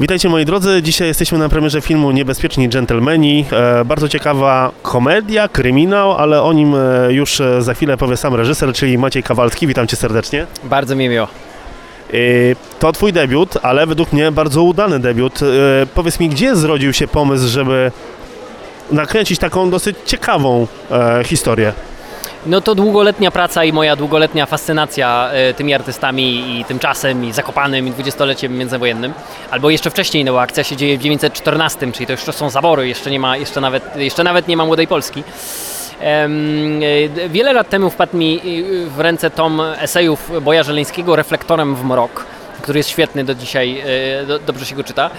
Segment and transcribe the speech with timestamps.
[0.00, 3.44] Witajcie moi drodzy, dzisiaj jesteśmy na premierze filmu Niebezpieczni Dżentelmeni.
[3.52, 8.34] E, bardzo ciekawa komedia, kryminał, ale o nim e, już e, za chwilę powie sam
[8.34, 9.66] reżyser, czyli Maciej Kawalski.
[9.66, 10.46] Witam cię serdecznie.
[10.64, 11.28] Bardzo mi miło.
[12.78, 15.40] To twój debiut, ale według mnie bardzo udany debiut.
[15.94, 17.92] Powiedz mi, gdzie zrodził się pomysł, żeby
[18.90, 20.66] nakręcić taką dosyć ciekawą
[21.24, 21.72] historię?
[22.46, 27.32] No to długoletnia praca i moja długoletnia fascynacja y, tymi artystami i tym czasem i
[27.32, 29.12] Zakopanym i dwudziestoleciem międzywojennym.
[29.50, 32.88] Albo jeszcze wcześniej, no bo akcja się dzieje w 1914, czyli to jeszcze są zabory,
[32.88, 35.24] jeszcze, nie ma, jeszcze, nawet, jeszcze nawet nie ma Młodej Polski.
[36.02, 41.84] Y, wiele lat temu wpadł mi y, w ręce tom esejów Boja Żeleńskiego Reflektorem w
[41.84, 42.24] mrok,
[42.62, 43.82] który jest świetny do dzisiaj,
[44.26, 45.10] do, dobrze się go czyta.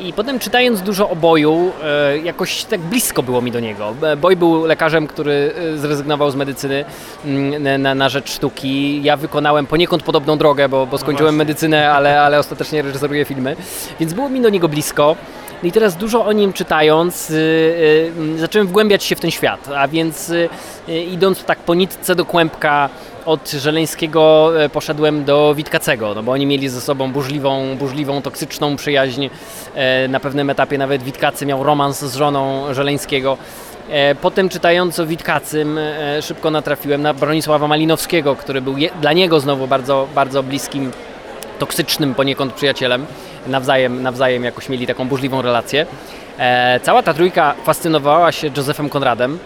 [0.00, 3.94] I potem czytając dużo o Boju, e, jakoś tak blisko było mi do niego.
[4.02, 6.84] E, Boj był lekarzem, który e, zrezygnował z medycyny
[7.24, 9.02] mm, na- na, rzecz sztuki.
[9.02, 13.56] Ja wykonałem poniekąd podobną drogę, bo, bo skończyłem medycynę, ale, ale ostatecznie reżyseruję filmy.
[14.00, 15.16] Więc było mi do niego blisko.
[15.62, 17.34] No i teraz dużo o nim czytając, y,
[18.34, 20.48] y, zacząłem wgłębiać się w ten świat, a więc y,
[20.88, 22.88] y, idąc tak po nitce do kłębka
[23.26, 28.76] od Żeleńskiego e, poszedłem do Witkacego, no bo oni mieli ze sobą burzliwą, burzliwą, toksyczną
[28.76, 29.28] przyjaźń.
[29.74, 33.36] E, Na pewnym etapie nawet Witkacy miał romans z żoną Żeleńskiego.
[33.90, 35.78] E, Potem czytając o Witkacym
[36.22, 40.92] szybko natrafiłem na Bronisława Malinowskiego, który był dla niego znowu bardzo, bardzo bliskim
[41.58, 43.06] toksycznym poniekąd przyjacielem.
[43.46, 45.86] Nawzajem, nawzajem jakoś mieli taką burzliwą relację.
[46.82, 49.38] Cała ta trójka fascynowała się Józefem Konradem.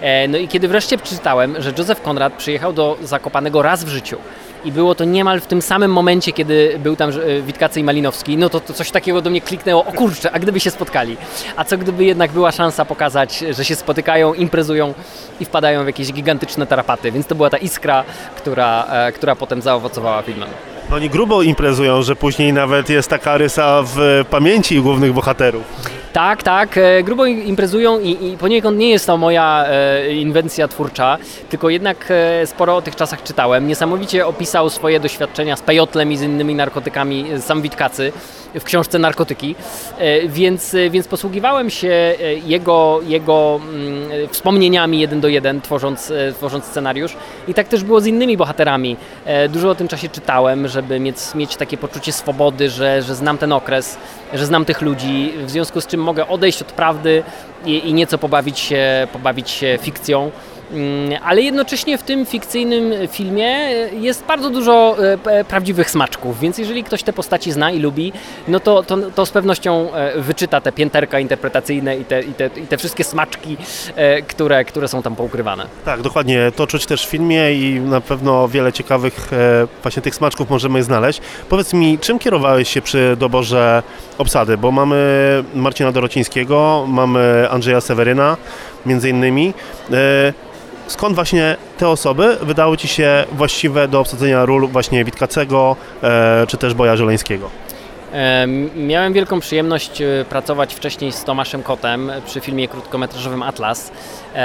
[0.00, 4.16] E, no i kiedy wreszcie przeczytałem, że Józef Konrad przyjechał do Zakopanego raz w życiu
[4.64, 8.36] i było to niemal w tym samym momencie, kiedy był tam e, Witkacy i Malinowski,
[8.36, 11.16] no to, to coś takiego do mnie kliknęło, o kurczę, a gdyby się spotkali?
[11.56, 14.94] A co gdyby jednak była szansa pokazać, że się spotykają, imprezują
[15.40, 18.04] i wpadają w jakieś gigantyczne tarapaty, więc to była ta iskra,
[18.36, 20.48] która, e, która potem zaowocowała filmem.
[20.92, 25.62] Oni grubo imprezują, że później nawet jest taka rysa w pamięci głównych bohaterów.
[26.16, 30.68] Tak, tak, e, grubo im- imprezują i, i poniekąd nie jest to moja e, inwencja
[30.68, 33.68] twórcza, tylko jednak e, sporo o tych czasach czytałem.
[33.68, 38.12] Niesamowicie opisał swoje doświadczenia z pejotlem i z innymi narkotykami e, sam Witkacy
[38.54, 39.54] w książce Narkotyki,
[39.98, 42.14] e, więc, e, więc posługiwałem się
[42.46, 47.16] jego, jego mm, wspomnieniami jeden do jeden, tworząc, tworząc scenariusz.
[47.48, 48.96] I tak też było z innymi bohaterami.
[49.48, 53.52] Dużo o tym czasie czytałem, żeby mieć, mieć takie poczucie swobody, że, że znam ten
[53.52, 53.98] okres,
[54.34, 57.22] że znam tych ludzi, w związku z czym mogę odejść od prawdy
[57.64, 60.30] i, i nieco pobawić się, pobawić się fikcją.
[60.72, 63.46] Mm, Ale jednocześnie w tym fikcyjnym filmie
[64.00, 68.12] jest bardzo dużo e, p- prawdziwych smaczków, więc jeżeli ktoś te postaci zna i lubi,
[68.48, 72.46] no to, to, to z pewnością e, wyczyta te pięterka interpretacyjne i te, i te,
[72.46, 73.56] i te wszystkie smaczki,
[73.96, 75.66] e, które, które są tam poukrywane.
[75.84, 76.52] Tak, dokładnie.
[76.56, 80.82] To czuć też w filmie i na pewno wiele ciekawych e, właśnie tych smaczków możemy
[80.82, 81.20] znaleźć.
[81.48, 83.82] Powiedz mi, czym kierowałeś się przy doborze
[84.18, 84.58] obsady?
[84.58, 84.96] Bo mamy
[85.54, 88.36] Marcina Dorocińskiego, mamy Andrzeja Seweryna,
[88.86, 89.54] między innymi.
[90.86, 96.56] Skąd właśnie te osoby wydały Ci się właściwe do obsadzenia ról właśnie Witkacego e, czy
[96.56, 97.50] też Boja Żeleńskiego?
[98.76, 103.92] Miałem wielką przyjemność e, pracować wcześniej z Tomaszem Kotem przy filmie krótkometrażowym Atlas.
[104.34, 104.38] E,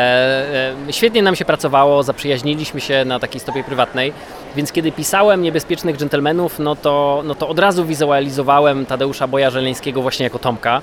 [0.88, 4.14] e, Świetnie nam się pracowało, zaprzyjaźniliśmy się na takiej stopie prywatnej,
[4.56, 10.02] więc kiedy pisałem Niebezpiecznych Dżentelmenów, no to, no to od razu wizualizowałem Tadeusza Boja Żeleńskiego
[10.02, 10.82] właśnie jako Tomka,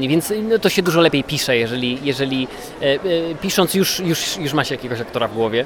[0.00, 2.48] więc no to się dużo lepiej pisze, jeżeli, jeżeli
[3.40, 5.64] pisząc już, już, już ma się jakiegoś aktora w głowie.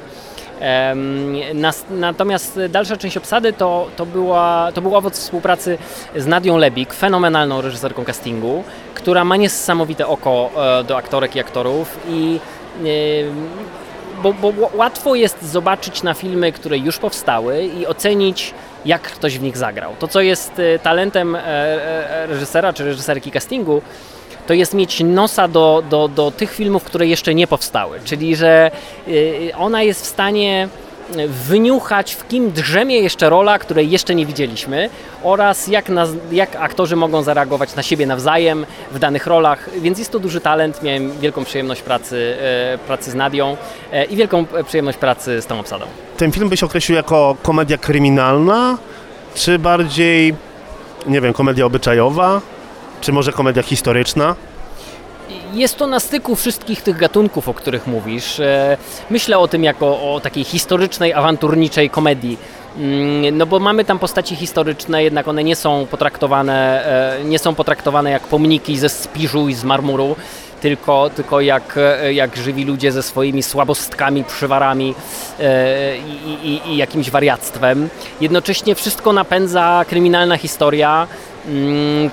[1.90, 5.78] Natomiast dalsza część obsady to, to, była, to był owoc współpracy
[6.16, 11.98] z Nadią Lebik, fenomenalną reżyserką castingu, która ma niesamowite oko e, do aktorek i aktorów
[12.08, 12.40] i
[14.22, 19.42] bo, bo łatwo jest zobaczyć na filmy, które już powstały i ocenić, jak ktoś w
[19.42, 19.92] nich zagrał.
[19.98, 23.82] To, co jest e, talentem e, reżysera czy reżyserki castingu,
[24.46, 28.00] to jest mieć nosa do, do, do tych filmów, które jeszcze nie powstały.
[28.04, 28.70] Czyli, że
[29.08, 30.68] y, ona jest w stanie
[31.28, 34.90] wyniuchać, w kim drzemie jeszcze rola, której jeszcze nie widzieliśmy
[35.22, 40.12] oraz jak, nas, jak aktorzy mogą zareagować na siebie nawzajem w danych rolach, więc jest
[40.12, 40.82] to duży talent.
[40.82, 43.56] Miałem wielką przyjemność pracy, e, pracy z Nadią
[44.10, 45.86] i wielką przyjemność pracy z tą obsadą.
[46.16, 48.78] Ten film byś określił jako komedia kryminalna,
[49.34, 50.34] czy bardziej,
[51.06, 52.41] nie wiem, komedia obyczajowa,
[53.01, 54.34] czy może komedia historyczna?
[55.53, 58.41] Jest to na styku wszystkich tych gatunków, o których mówisz.
[58.41, 58.77] E,
[59.10, 62.39] Myślę o tym jako o takiej historycznej, awanturniczej komedii.
[62.78, 66.84] Mm, No bo mamy tam postaci historyczne, jednak one nie są potraktowane,
[67.21, 70.16] e, nie są potraktowane jak pomniki ze spiżu i z marmuru,
[70.60, 74.95] tylko, tylko jak, e, jak żywi ludzie ze swoimi słabostkami, przywarami
[76.27, 77.89] i, i, i jakimś wariactwem.
[78.21, 81.07] Jednocześnie wszystko napędza kryminalna historia,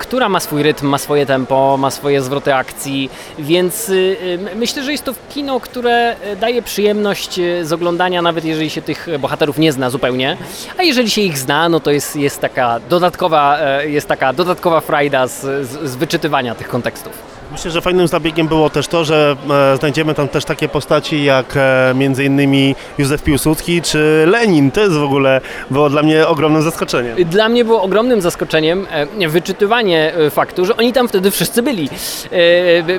[0.00, 4.16] która ma swój rytm, ma swoje tempo, ma swoje zwroty akcji, więc y,
[4.52, 8.82] y, myślę, że jest to kino, które y, daje przyjemność z oglądania, nawet jeżeli się
[8.82, 10.36] tych bohaterów nie zna zupełnie,
[10.78, 14.80] a jeżeli się ich zna, no to jest, jest taka dodatkowa, e, jest taka dodatkowa
[14.80, 17.33] frajda z, z, z wyczytywania tych kontekstów.
[17.54, 21.46] Myślę, że fajnym zabiegiem było też to, że e, znajdziemy tam też takie postaci jak
[21.56, 24.70] e, między innymi Józef Piłsudski czy Lenin.
[24.70, 25.40] To jest w ogóle
[25.70, 27.16] było dla mnie ogromnym zaskoczeniem.
[27.24, 28.86] Dla mnie było ogromnym zaskoczeniem
[29.20, 31.88] e, wyczytywanie faktu, że oni tam wtedy wszyscy byli.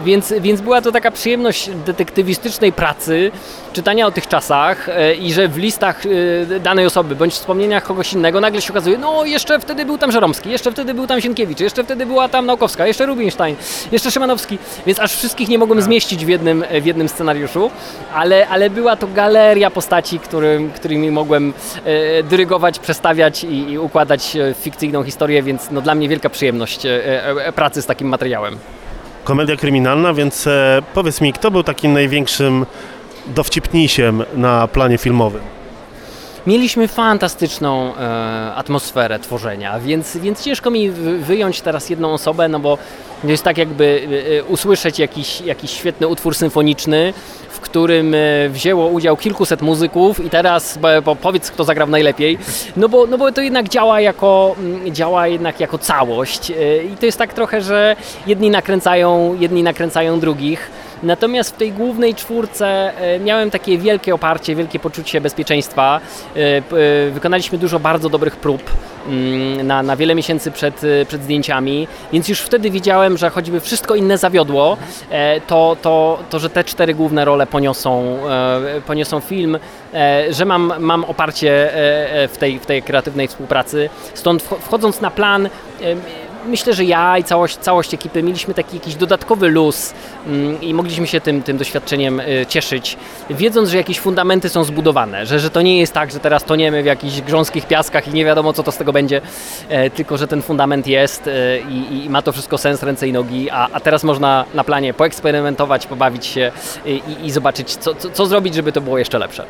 [0.01, 3.31] Więc, więc była to taka przyjemność detektywistycznej pracy,
[3.73, 4.87] czytania o tych czasach
[5.19, 6.01] i że w listach
[6.63, 10.49] danej osoby bądź wspomnieniach kogoś innego nagle się okazuje, no jeszcze wtedy był tam Żeromski,
[10.49, 13.55] jeszcze wtedy był tam Sienkiewicz, jeszcze wtedy była tam Naukowska, jeszcze Rubinstein,
[13.91, 14.44] jeszcze Szymanowski,
[14.85, 17.71] więc aż wszystkich nie mogłem zmieścić w jednym, w jednym scenariuszu,
[18.13, 21.53] ale, ale była to galeria postaci, którym, którymi mogłem
[21.85, 26.85] e, dyrygować, przestawiać i, i układać e, fikcyjną historię, więc no, dla mnie wielka przyjemność
[26.85, 28.57] e, e, pracy z takim materiałem.
[29.23, 30.49] Komedia kryminalna, więc
[30.93, 32.65] powiedz mi, kto był takim największym
[33.27, 35.41] dowcipnisiem na planie filmowym?
[36.47, 42.59] Mieliśmy fantastyczną e, atmosferę tworzenia, więc, więc ciężko mi wy- wyjąć teraz jedną osobę, no
[42.59, 42.77] bo
[43.21, 47.13] to jest tak jakby e, e, usłyszeć jakiś, jakiś świetny utwór symfoniczny,
[47.49, 48.17] w którym e,
[48.49, 50.79] wzięło udział kilkuset muzyków i teraz
[51.21, 52.37] powiedz kto zagrał najlepiej,
[52.77, 56.49] no bo, no bo to jednak działa jako, mm, działa jednak jako całość
[56.93, 57.95] i to jest tak trochę, że
[58.27, 60.71] jedni nakręcają, jedni nakręcają drugich.
[61.05, 62.67] Natomiast w tej głównej czwórce
[62.97, 65.99] e, miałem takie wielkie oparcie, wielkie poczucie bezpieczeństwa.
[66.35, 66.61] E, e,
[67.11, 68.61] Wykonaliśmy dużo bardzo dobrych prób
[69.07, 73.95] mm, na, na wiele miesięcy przed, przed zdjęciami, więc już wtedy wiedziałem, że choćby wszystko
[73.95, 74.77] inne zawiodło,
[75.47, 78.17] to, to, to że te cztery główne role poniosą,
[78.87, 79.57] poniosą film,
[80.29, 81.69] że mam, mam oparcie
[82.33, 83.89] w tej, w tej kreatywnej współpracy.
[84.13, 85.49] Stąd wcho- wchodząc na plan,
[86.45, 89.93] Myślę, że ja i całość, całość ekipy mieliśmy taki jakiś dodatkowy luz
[90.27, 92.97] mm, i mogliśmy się tym, tym doświadczeniem y, cieszyć,
[93.29, 96.83] wiedząc, że jakieś fundamenty są zbudowane, że, że to nie jest tak, że teraz toniemy
[96.83, 99.21] w jakichś grząskich piaskach i nie wiadomo, co to z tego będzie,
[99.69, 103.13] e, tylko że ten fundament jest e, i, i ma to wszystko sens, ręce i
[103.13, 106.51] nogi, a, a teraz można na planie poeksperymentować, pobawić się
[106.85, 109.45] i, i zobaczyć, co, co, co zrobić, żeby to było jeszcze lepsze.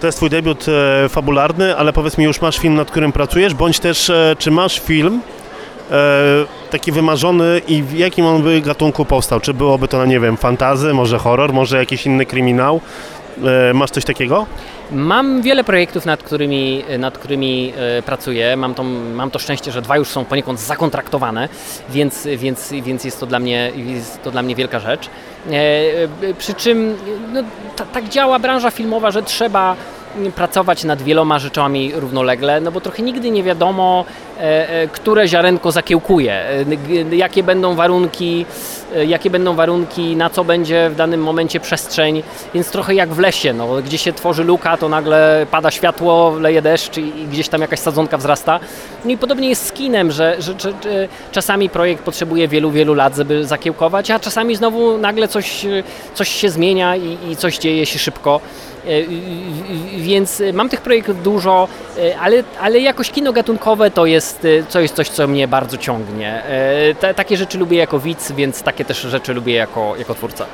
[0.00, 3.54] To jest twój debiut e, fabularny, ale powiedz mi, już masz film, nad którym pracujesz,
[3.54, 5.20] bądź też czy masz film
[6.70, 9.40] taki wymarzony i w jakim on by gatunku powstał?
[9.40, 12.80] Czy byłoby to, no nie wiem, fantazy, może horror, może jakiś inny kryminał?
[13.70, 14.46] E, masz coś takiego?
[14.92, 18.56] Mam wiele projektów, nad którymi, nad którymi e, pracuję.
[18.56, 18.82] Mam to,
[19.14, 21.48] mam to szczęście, że dwa już są poniekąd zakontraktowane,
[21.90, 25.06] więc, więc, więc jest, to dla mnie, jest to dla mnie wielka rzecz.
[25.06, 26.96] E, e, przy czym
[27.32, 27.42] no,
[27.76, 29.76] ta, tak działa branża filmowa, że trzeba
[30.34, 34.04] pracować nad wieloma rzeczami równolegle, no bo trochę nigdy nie wiadomo,
[34.38, 38.46] e, e, które ziarenko zakiełkuje, e, jakie będą warunki,
[39.06, 42.22] jakie będą warunki, na co będzie w danym momencie przestrzeń,
[42.54, 46.62] więc trochę jak w lesie, no, gdzie się tworzy luka, to nagle pada światło, leje
[46.62, 48.60] deszcz i, gdzieś tam jakaś sadzonka wzrasta.
[49.04, 52.94] No i podobnie jest z kinem, że, że, że, że czasami projekt potrzebuje wielu, wielu
[52.94, 55.66] lat, żeby zakiełkować, a czasami znowu nagle coś,
[56.14, 58.40] coś się zmienia i, i coś dzieje się szybko.
[58.86, 58.90] E,
[59.98, 61.68] Więc mam tych projektów dużo,
[61.98, 65.76] e, ale, ale jakoś kino gatunkowe to jest, e, to jest coś, co mnie bardzo
[65.76, 66.42] ciągnie.
[66.44, 70.46] E, Ta, takie rzeczy lubię jako widz, więc takie też rzeczy lubię jako, jako twórca.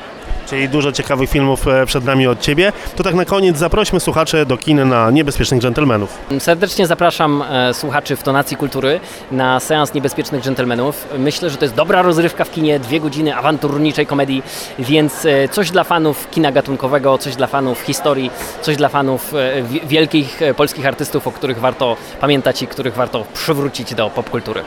[0.47, 2.73] Czyli dużo ciekawych filmów e, przed nami od Ciebie.
[2.97, 6.19] To tak na koniec zaprośmy słuchaczy do kin na Niebezpiecznych Dżentelmenów.
[6.39, 9.01] Serdecznie zapraszam e, słuchaczy w Tonacji Kultury
[9.33, 11.09] na seans Niebezpiecznych Dżentelmenów.
[11.19, 14.43] Myślę, że to jest dobra rozrywka w kinie, dwie godziny awanturniczej komedii,
[14.79, 18.31] więc e, coś dla fanów kina gatunkowego, coś dla fanów historii,
[18.63, 23.95] coś dla fanów wi- wielkich polskich artystów, o których warto pamiętać i których warto przywrócić
[23.95, 24.63] do popkultury.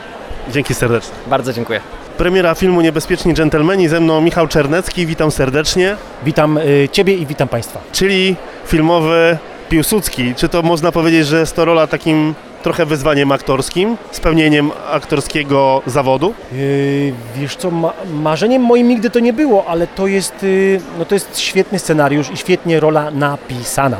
[0.52, 1.14] Dzięki serdecznie.
[1.26, 1.80] Bardzo dziękuję.
[2.20, 5.96] Premiera filmu Niebezpieczni Dżentelmeni, ze mną Michał Czernecki, witam serdecznie.
[6.24, 7.80] Witam y, Ciebie i witam Państwa.
[7.92, 8.36] Czyli
[8.66, 10.34] filmowy Piłsudski.
[10.34, 16.34] Czy to można powiedzieć, że jest to rola takim trochę wyzwaniem aktorskim, spełnieniem aktorskiego zawodu?
[16.52, 21.04] Yy, wiesz co, ma, marzeniem moim nigdy to nie było, ale to jest, y, no
[21.04, 23.98] to jest świetny scenariusz i świetnie rola napisana,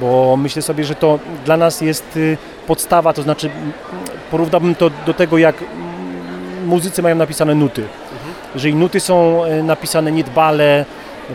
[0.00, 3.72] bo myślę sobie, że to dla nas jest y, podstawa, to znaczy mm,
[4.30, 5.54] porównałbym to do tego, jak
[6.66, 7.84] muzycy mają napisane nuty.
[8.54, 10.84] Jeżeli nuty są y, napisane niedbale,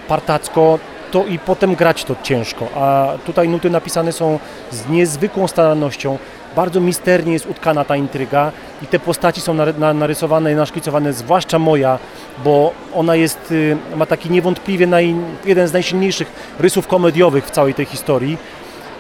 [0.08, 0.79] partacko,
[1.12, 4.39] to i potem grać to ciężko, a tutaj nuty napisane są
[4.72, 6.17] z niezwykłą starannością,
[6.55, 8.51] bardzo misternie jest utkana ta intryga
[8.82, 12.00] i te postaci są nary- na- narysowane i naszkicowane, zwłaszcza moja,
[12.44, 15.15] bo ona jest, y, ma taki niewątpliwie naj,
[15.46, 18.38] jeden z najsilniejszych rysów komediowych w całej tej historii,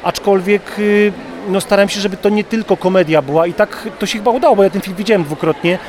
[0.03, 1.13] aczkolwiek y,
[1.47, 4.55] no starałem się, żeby to nie tylko komedia była i tak to się chyba udało,
[4.55, 5.79] bo ja ten film widziałem dwukrotnie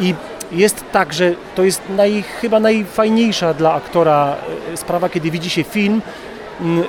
[0.00, 0.14] i
[0.52, 4.36] jest tak, że to jest naj, chyba najfajniejsza dla aktora
[4.72, 6.02] e, sprawa, kiedy widzi się film,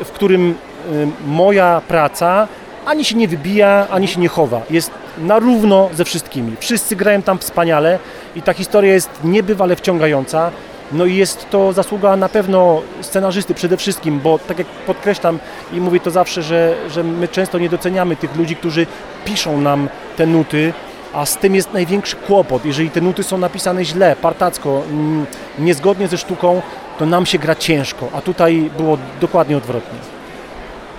[0.05, 2.47] w którym e, moja praca
[2.85, 4.61] ani się nie wybija, ani się nie chowa.
[4.69, 6.55] Jest na równo ze wszystkimi.
[6.59, 7.99] Wszyscy grają tam wspaniale
[8.35, 10.51] i ta historia jest niebywale wciągająca.
[10.91, 15.39] No i jest to zasługa na pewno scenarzysty przede wszystkim, bo tak jak podkreślam
[15.73, 18.87] i mówię to zawsze, że, że my często nie doceniamy tych ludzi, którzy
[19.25, 20.73] piszą nam te nuty,
[21.13, 22.65] a z tym jest największy kłopot.
[22.65, 25.25] Jeżeli te nuty są napisane źle, partacko, mm,
[25.59, 26.61] niezgodnie ze sztuką,
[26.99, 29.99] to nam się gra ciężko, a tutaj było dokładnie odwrotnie.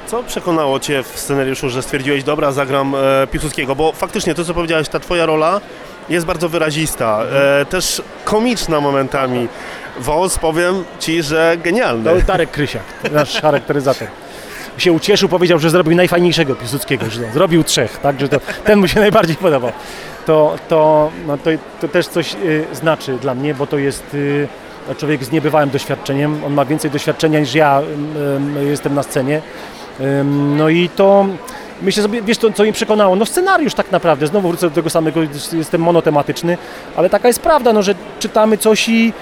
[0.06, 3.76] Co przekonało Cię w scenariuszu, że stwierdziłeś, dobra, zagram e, Piłsudskiego?
[3.76, 5.60] Bo faktycznie to, co powiedziałeś, ta Twoja rola
[6.10, 7.22] jest bardzo wyrazista,
[7.60, 9.48] e, też komiczna momentami.
[10.00, 12.04] Wąs, powiem Ci, że genialny.
[12.04, 14.08] To Darek Krysiak, nasz charakteryzator.
[14.78, 18.88] Się ucieszył, powiedział, że zrobił najfajniejszego Piłsudskiego, że zrobił trzech, tak, że to, ten mu
[18.88, 19.72] się najbardziej podobał.
[20.26, 21.50] To, to, no to,
[21.80, 24.48] to też coś y, znaczy dla mnie, bo to jest y,
[24.98, 26.44] człowiek z niebywałym doświadczeniem.
[26.44, 29.42] On ma więcej doświadczenia niż ja y, y, jestem na scenie.
[30.56, 31.26] No i to
[31.82, 33.16] myślę sobie, wiesz to, co mnie przekonało?
[33.16, 35.20] No scenariusz tak naprawdę, znowu wrócę do tego samego,
[35.52, 36.58] jestem monotematyczny,
[36.96, 39.12] ale taka jest prawda, no, że czytamy coś i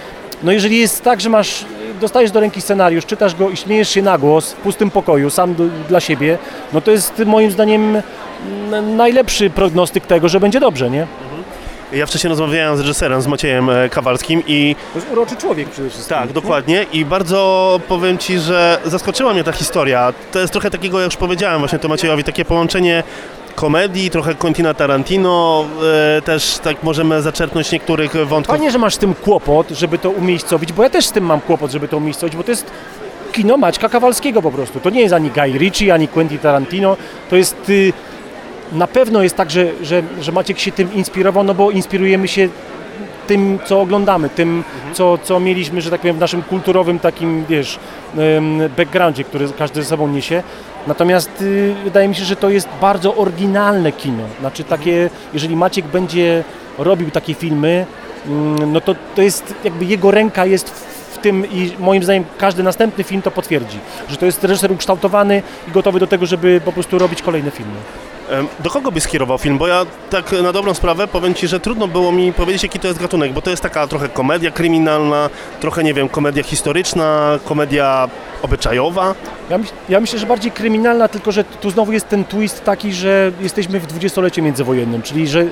[0.43, 1.65] no jeżeli jest tak, że masz,
[2.00, 5.55] dostajesz do ręki scenariusz, czytasz go i śmiejesz się na głos w pustym pokoju, sam
[5.55, 6.38] do, dla siebie,
[6.73, 8.03] no to jest moim zdaniem
[8.97, 11.07] najlepszy prognostyk tego, że będzie dobrze, nie?
[11.92, 15.90] Ja wcześniej rozmawiałem z reżyserem, z Maciejem e, Kawalskim i To jest uroczy człowiek przede
[15.90, 16.16] wszystkim.
[16.16, 20.12] tak, dokładnie i bardzo powiem Ci, że zaskoczyła mnie ta historia.
[20.33, 23.02] To jest trochę takiego, jak już powiedziałem właśnie to Maciejowi, takie połączenie
[23.54, 25.64] komedii, trochę Quentina Tarantino,
[26.18, 28.57] e, też tak możemy zaczerpnąć niektórych wątków.
[28.57, 31.40] Fajnie, że masz z tym kłopot, żeby to umiejscowić, bo ja też z tym mam
[31.40, 32.71] kłopot, żeby to umiejscowić, bo to jest
[33.33, 34.80] kino Maćka Kawalskiego po prostu.
[34.80, 36.97] To nie jest ani Guy Ritchie, ani Quentin Tarantino,
[37.30, 37.71] to jest...
[37.71, 37.92] Y,
[38.73, 42.49] na pewno jest tak, że, że, że Maciek się tym inspirował, no bo inspirujemy się
[43.27, 47.79] tym, co oglądamy, tym, co, co mieliśmy, że tak powiem, w naszym kulturowym takim, wiesz,
[48.77, 50.43] backgroundzie, który każdy ze sobą niesie.
[50.87, 54.25] Natomiast y, wydaje mi się, że to jest bardzo oryginalne kino.
[54.41, 56.45] Znaczy takie, jeżeli Maciek będzie
[56.79, 57.87] robił takie filmy,
[58.27, 62.25] mm, no to, to jest jakby jego ręka jest w w tym i moim zdaniem
[62.39, 66.61] każdy następny film to potwierdzi, że to jest reżyser ukształtowany i gotowy do tego, żeby
[66.65, 67.77] po prostu robić kolejne filmy.
[68.61, 69.59] Do kogo byś skierował film?
[69.59, 72.89] Bo ja tak na dobrą sprawę powiem Ci, że trudno było mi powiedzieć, jaki to
[72.89, 75.31] jest gatunek, bo to jest taka trochę komedia kryminalna,
[75.61, 78.09] trochę, nie wiem, komedia historyczna, komedia
[78.43, 79.15] obyczajowa.
[79.51, 79.59] Ja,
[79.89, 83.81] ja myślę, że bardziej kryminalna, tylko że tu znowu jest ten twist taki, że jesteśmy
[83.81, 85.45] w dwudziestoleciu międzywojennym, czyli że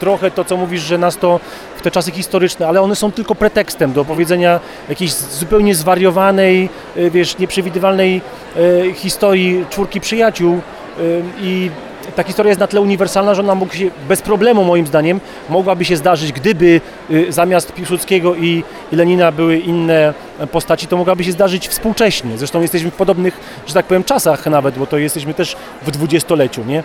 [0.00, 1.40] trochę to, co mówisz, że nas to
[1.76, 7.10] w te czasy historyczne, ale one są tylko pretekstem do opowiedzenia jakiejś zupełnie zwariowanej, y,
[7.10, 8.20] wiesz, nieprzewidywalnej
[8.56, 10.60] y, historii czwórki przyjaciół
[11.00, 11.70] y, i
[12.16, 15.84] ta historia jest na tyle uniwersalna, że ona mógł się, bez problemu moim zdaniem mogłaby
[15.84, 16.80] się zdarzyć, gdyby
[17.10, 20.14] y, zamiast Piłsudskiego i, i Lenina były inne
[20.52, 22.38] postaci, to mogłaby się zdarzyć współcześnie.
[22.38, 26.64] Zresztą jesteśmy w podobnych, że tak powiem, czasach nawet, bo to jesteśmy też w dwudziestoleciu,
[26.64, 26.82] nie?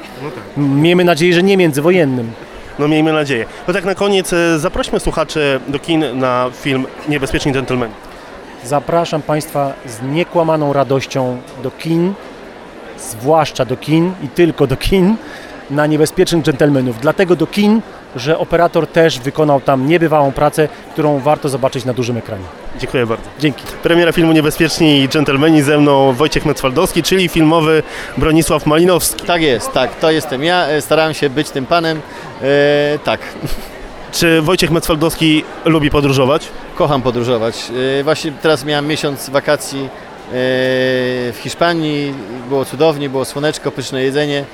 [0.58, 2.32] Miejmy nadzieję, że nie międzywojennym.
[2.80, 3.46] No miejmy nadzieję.
[3.68, 7.92] No tak na koniec e, zaprośmy słuchaczy do kin na film Niebezpieczni Gentlemen.
[8.64, 12.14] Zapraszam Państwa z niekłamaną radością do kin,
[13.02, 15.16] zwłaszcza do kin i tylko do kin,
[15.72, 17.00] na niebezpiecznych dżentelmenów.
[17.02, 17.82] Dlatego do kin,
[18.16, 22.44] że operator też wykonał tam niebywałą pracę, którą warto zobaczyć na dużym ekranie.
[22.80, 23.24] Dziękuję bardzo.
[23.40, 23.64] Dzięki.
[23.84, 27.84] Premiera filmu Niebezpieczni Dżentelmeni ze mną Wojciech Mecwaldowski, czyli filmowy
[28.18, 29.26] Bronisław Malinowski.
[29.26, 30.68] Tak jest, tak, to jestem ja.
[30.68, 32.02] E, Starałem się być tym panem.
[32.42, 33.20] E, tak,
[34.12, 36.48] Czy Wojciech Mecwaldowski lubi podróżować?
[36.76, 37.56] kocham podróżować.
[38.00, 39.90] E, właśnie teraz miałem miesiąc wakacji
[40.32, 42.14] w Hiszpanii.
[42.50, 44.46] Było cudownie, było słoneczko, pyszne jedzenie,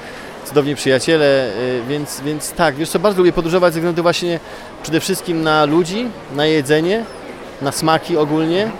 [0.45, 1.51] cudowni przyjaciele, e,
[1.89, 4.39] więc, więc tak, wiesz co, bardzo lubię podróżować ze względu właśnie
[4.83, 7.03] przede wszystkim na ludzi, na jedzenie,
[7.61, 8.71] na smaki ogólnie,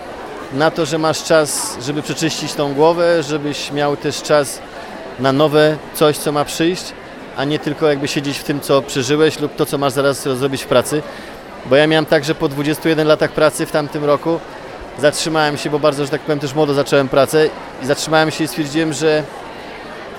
[0.52, 4.58] na to, że masz czas, żeby przeczyścić tą głowę, żebyś miał też czas
[5.20, 6.92] na nowe coś, co ma przyjść,
[7.36, 10.62] a nie tylko jakby siedzieć w tym, co przeżyłeś lub to, co masz zaraz zrobić
[10.62, 11.02] w pracy.
[11.66, 14.40] Bo ja miałem tak, że po 21 latach pracy w tamtym roku
[14.98, 17.48] zatrzymałem się, bo bardzo, że tak powiem, też młodo zacząłem pracę
[17.82, 19.22] i zatrzymałem się i stwierdziłem, że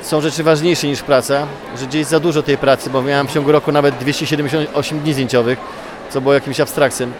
[0.01, 1.47] są rzeczy ważniejsze niż praca,
[1.79, 5.59] że gdzieś za dużo tej pracy, bo miałem w ciągu roku nawet 278 dni zdjęciowych,
[6.09, 7.13] co było jakimś abstrakcjem.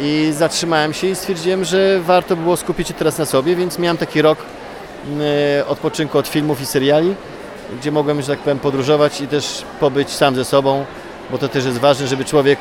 [0.00, 3.96] I zatrzymałem się i stwierdziłem, że warto było skupić się teraz na sobie, więc miałem
[3.96, 4.38] taki rok
[5.08, 5.20] mm,
[5.68, 7.14] odpoczynku od filmów i seriali,
[7.80, 10.84] gdzie mogłem, że tak powiem, podróżować i też pobyć sam ze sobą,
[11.30, 12.58] bo to też jest ważne, żeby człowiek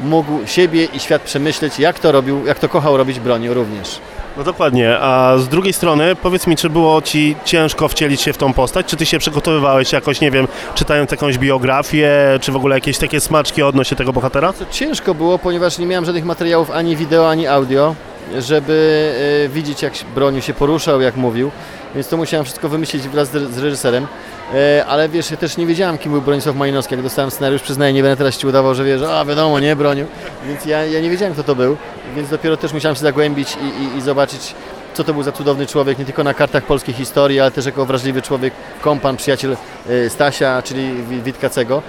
[0.00, 4.00] mógł siebie i świat przemyśleć, jak to robił, jak to kochał robić bronią również.
[4.36, 8.36] No dokładnie, a z drugiej strony powiedz mi, czy było Ci ciężko wcielić się w
[8.36, 8.86] tą postać?
[8.86, 13.20] Czy Ty się przygotowywałeś jakoś, nie wiem, czytając jakąś biografię, czy w ogóle jakieś takie
[13.20, 14.52] smaczki odnośnie tego bohatera?
[14.70, 17.94] Ciężko było, ponieważ nie miałem żadnych materiałów ani wideo, ani audio,
[18.38, 19.12] żeby
[19.44, 21.50] e, widzieć jak bronił się poruszał, jak mówił,
[21.94, 24.06] więc to musiałem wszystko wymyślić wraz z, reżyserem.
[24.54, 26.94] E, ale wiesz, ja też nie wiedziałem, kim był Bronisław Malinowski.
[26.94, 30.06] Jak dostałem scenariusz, przyznaję, nie będę teraz ci udawał, że wiesz, a wiadomo, nie, bronił.
[30.48, 31.76] Więc ja, ja nie wiedziałem, kto to był,
[32.16, 34.54] więc dopiero też musiałem się zagłębić i, i, i zobaczyć,
[34.94, 37.86] co to był za cudowny człowiek, nie tylko na kartach polskiej historii, ale też jako
[37.86, 39.56] wrażliwy człowiek, kompan, przyjaciel
[39.88, 41.82] e, Stasia, czyli Wi- Witkacego.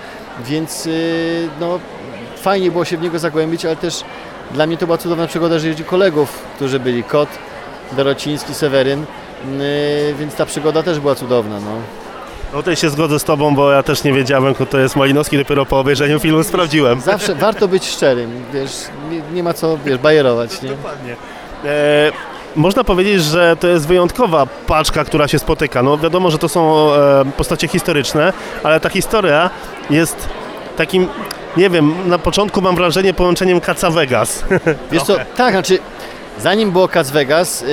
[0.45, 0.89] Więc
[1.59, 1.79] no,
[2.37, 4.03] fajnie było się w niego zagłębić, ale też
[4.51, 7.29] dla mnie to była cudowna przygoda, że jeździ kolegów, którzy byli Kot,
[7.91, 11.59] Dorociński, Seweryn, yy, więc ta przygoda też była cudowna.
[11.59, 11.71] No.
[12.53, 15.37] No tutaj się zgodzę z Tobą, bo ja też nie wiedziałem, kto to jest Malinowski,
[15.37, 17.01] dopiero po obejrzeniu filmu sprawdziłem.
[17.01, 18.71] Zawsze warto być szczerym, wiesz,
[19.11, 20.69] nie, nie ma co, wiesz, bajerować, nie?
[20.69, 21.15] Dokładnie.
[21.65, 22.11] E,
[22.55, 25.83] można powiedzieć, że to jest wyjątkowa paczka, która się spotyka.
[25.83, 29.49] No wiadomo, że to są e, postacie historyczne, ale ta historia
[29.89, 30.29] jest
[30.77, 31.07] takim,
[31.57, 34.43] nie wiem, na początku mam wrażenie połączeniem Kaca Vegas.
[34.91, 35.79] Wiesz co, tak, znaczy,
[36.39, 37.67] zanim było Cas Vegas, yy,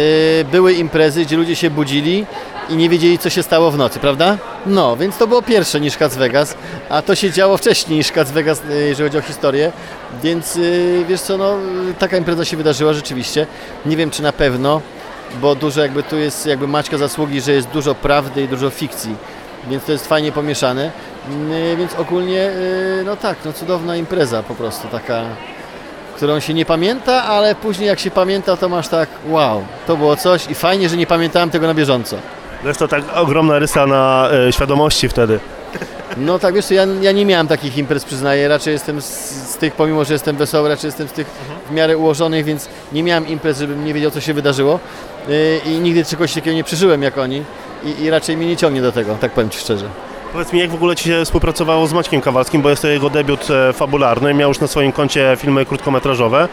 [0.53, 2.27] były imprezy, gdzie ludzie się budzili
[2.69, 4.39] i nie wiedzieli, co się stało w nocy, prawda?
[4.67, 6.57] No, więc to było pierwsze niż Cas Vegas,
[6.89, 9.73] a to się działo wcześniej niż Cas Vegas, yy, jeżeli chodzi o historię,
[10.23, 11.55] więc yy, wiesz co, no,
[11.99, 13.47] taka impreza się wydarzyła rzeczywiście.
[13.87, 14.81] Nie wiem, czy na pewno,
[15.41, 19.17] bo dużo jakby tu jest jakby Maćka zasługi, że jest dużo prawdy i dużo fikcji,
[19.71, 20.91] więc to jest fajnie pomieszane.
[21.51, 22.35] Yy, więc ogólnie,
[22.97, 25.23] yy, no tak, no cudowna impreza po prostu, taka
[26.17, 30.17] którą się nie pamięta, ale później jak się pamięta, to masz tak, wow, to było
[30.17, 32.17] coś i fajnie, że nie pamiętałem tego na bieżąco.
[32.65, 35.41] Jest to tak ogromna rysa na e, świadomości wtedy.
[36.17, 39.05] No tak, wiesz co, ja, ja nie miałem takich imprez, przyznaję, raczej jestem z,
[39.51, 41.27] z tych, pomimo że jestem wesoły, raczej jestem z tych
[41.71, 44.81] w miarę ułożonych, więc nie miałem imprez, żebym nie wiedział, co się wydarzyło
[45.29, 47.43] yy, i nigdy czegoś takiego nie przeżyłem jak oni
[47.85, 49.87] i, i raczej mnie nie ciągnie do tego, tak powiem Ci szczerze.
[50.37, 53.11] Powiedz mi, jak w ogóle Ci się współpracowało z Maćkiem Kawalskim, bo jest to jego
[53.11, 56.49] debiut e, fabularny, miał już na swoim koncie filmy krótkometrażowe,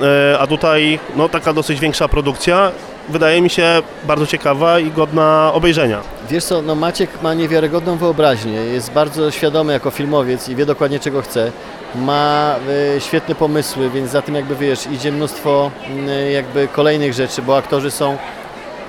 [0.00, 2.72] e, a tutaj no, taka dosyć większa produkcja,
[3.08, 6.00] wydaje mi się bardzo ciekawa i godna obejrzenia.
[6.30, 11.00] Wiesz co, no Maciek ma niewiarygodną wyobraźnię, jest bardzo świadomy jako filmowiec i wie dokładnie
[11.00, 11.52] czego chce.
[11.94, 12.54] Ma
[12.96, 15.70] y, świetne pomysły, więc za tym jakby wiesz, idzie mnóstwo
[16.08, 18.16] y, jakby kolejnych rzeczy, bo aktorzy są,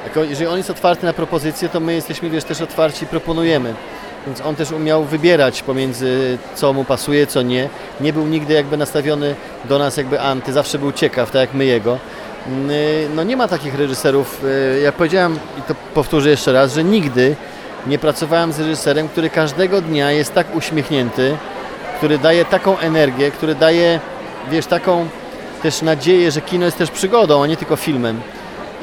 [0.03, 3.73] jako, jeżeli on jest otwarty na propozycje, to my jesteśmy wiesz też otwarci i proponujemy.
[4.27, 7.69] Więc on też umiał wybierać pomiędzy co mu pasuje, co nie.
[8.01, 11.65] Nie był nigdy jakby nastawiony do nas jakby anty, zawsze był ciekaw, tak jak my
[11.65, 11.97] jego.
[12.47, 14.41] Yy, No nie ma takich reżyserów,
[14.75, 17.35] yy, jak powiedziałem i to powtórzę jeszcze raz, że nigdy
[17.87, 21.37] nie pracowałem z reżyserem, który każdego dnia jest tak uśmiechnięty,
[21.97, 23.99] który daje taką energię, który daje,
[24.51, 25.07] wiesz, taką
[25.63, 28.21] też nadzieję, że kino jest też przygodą, a nie tylko filmem.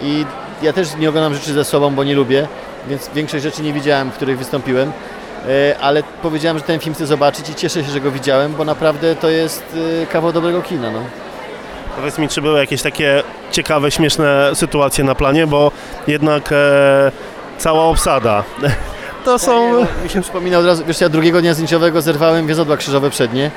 [0.03, 0.25] I
[0.63, 2.49] ja też nie oglądam rzeczy ze sobą, bo nie lubię,
[2.89, 4.93] więc większość rzeczy nie widziałem, w których wystąpiłem,
[5.81, 9.17] ale powiedziałem, że ten film chcę zobaczyć i cieszę się, że go widziałem, bo naprawdę
[9.17, 10.91] to jest e, kawał dobrego kina.
[10.91, 11.01] No.
[11.97, 15.73] Powiedz mi, czy były jakieś takie ciekawe, śmieszne sytuacje na planie, bo
[16.07, 17.13] jednak e,
[17.59, 18.45] cała obsada
[19.25, 19.87] to są...
[20.03, 23.51] Mi się przypomina od razu, wiesz, ja drugiego dnia zdjęciowego zerwałem wiozodła krzyżowe przednie,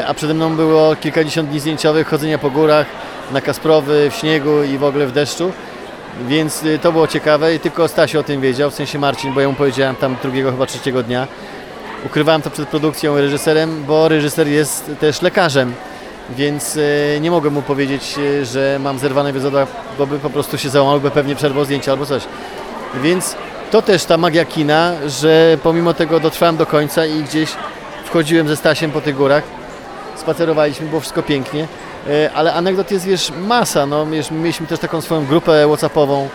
[0.00, 2.86] e, a przede mną było kilkadziesiąt dni zdjęciowych, chodzenia po górach,
[3.32, 5.52] na Kasprowy, w śniegu i w ogóle w deszczu.
[6.28, 9.40] Więc y, to było ciekawe i tylko Stasiu o tym wiedział, w sensie Marcin, bo
[9.40, 11.26] ja mu powiedziałem tam drugiego, chyba trzeciego dnia.
[12.06, 15.74] Ukrywałem to przed produkcją reżyserem, bo reżyser jest też lekarzem,
[16.30, 19.66] więc y, nie mogłem mu powiedzieć, y, że mam zerwane wiozodła,
[19.98, 22.22] bo by po prostu się załamał, by pewnie przerwał zdjęcia albo coś.
[23.02, 23.36] Więc
[23.70, 27.50] to też ta magia kina, że pomimo tego dotrwałem do końca i gdzieś
[28.04, 29.42] wchodziłem ze Stasiem po tych górach,
[30.16, 31.68] spacerowaliśmy, było wszystko pięknie,
[32.34, 36.28] ale anegdot jest, wiesz, masa, no, wiesz, mieliśmy też taką swoją grupę whatsappową,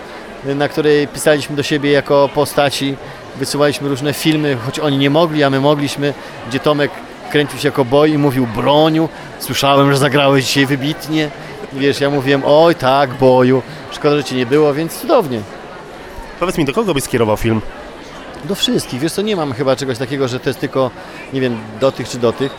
[0.47, 2.95] e, na której pisaliśmy do siebie jako postaci,
[3.36, 6.13] wysyłaliśmy różne filmy, choć oni nie mogli, a my mogliśmy,
[6.49, 6.91] gdzie Tomek
[7.32, 11.30] kręcił się jako boj i mówił broniu, słyszałem, że zagrałeś dzisiaj wybitnie,
[11.73, 15.41] wiesz, ja mówiłem, oj tak, boju, szkoda, że Cię nie było, więc cudownie.
[16.39, 17.62] Powiedz mi, do kogo byś skierował film?
[18.43, 18.99] Do wszystkich.
[18.99, 20.91] Wiesz co, nie mam chyba czegoś takiego, że to jest tylko,
[21.34, 22.51] nie wiem, do tych czy do tych.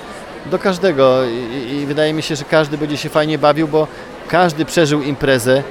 [0.51, 3.87] Do każdego I, i wydaje mi się, że każdy będzie się fajnie bawił, bo
[4.29, 5.63] każdy przeżył imprezę,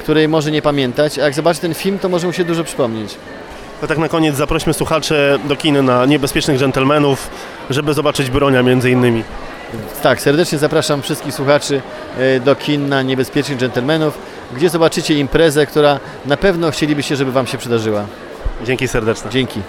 [0.00, 3.16] której może nie pamiętać, a jak zobaczy ten film, to może mu się dużo przypomnieć.
[3.80, 7.30] To tak na koniec zaprośmy słuchaczy do kin na Niebezpiecznych Dżentelmenów,
[7.70, 9.24] żeby zobaczyć Bronia między innymi.
[10.02, 11.82] Tak, serdecznie zapraszam wszystkich słuchaczy
[12.18, 14.18] e, do kin na Niebezpiecznych Dżentelmenów,
[14.56, 18.04] gdzie zobaczycie imprezę, która na pewno chcielibyście, żeby Wam się przydarzyła.
[18.64, 19.30] Dzięki serdeczne.
[19.30, 19.60] Dzięki.